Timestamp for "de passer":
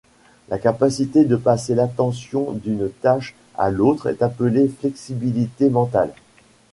1.25-1.75